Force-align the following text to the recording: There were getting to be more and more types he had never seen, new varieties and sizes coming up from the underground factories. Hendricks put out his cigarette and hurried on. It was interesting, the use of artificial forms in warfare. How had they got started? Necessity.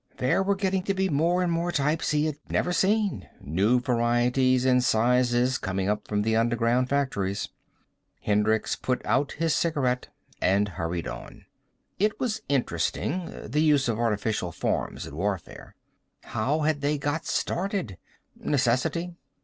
There 0.17 0.41
were 0.41 0.55
getting 0.55 0.81
to 0.85 0.95
be 0.95 1.09
more 1.09 1.43
and 1.43 1.51
more 1.51 1.71
types 1.71 2.09
he 2.09 2.25
had 2.25 2.39
never 2.49 2.73
seen, 2.73 3.29
new 3.39 3.79
varieties 3.79 4.65
and 4.65 4.83
sizes 4.83 5.59
coming 5.59 5.87
up 5.87 6.07
from 6.07 6.23
the 6.23 6.35
underground 6.35 6.89
factories. 6.89 7.49
Hendricks 8.23 8.75
put 8.75 9.05
out 9.05 9.33
his 9.33 9.53
cigarette 9.53 10.07
and 10.41 10.69
hurried 10.69 11.07
on. 11.07 11.45
It 11.99 12.19
was 12.19 12.41
interesting, 12.49 13.25
the 13.47 13.61
use 13.61 13.87
of 13.87 13.99
artificial 13.99 14.51
forms 14.51 15.05
in 15.05 15.15
warfare. 15.15 15.75
How 16.23 16.61
had 16.61 16.81
they 16.81 16.97
got 16.97 17.27
started? 17.27 17.99
Necessity. 18.35 19.13